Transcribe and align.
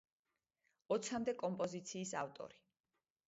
ოცამდე 0.95 1.35
კომპოზიციის 1.43 2.13
ავტორი. 2.23 2.59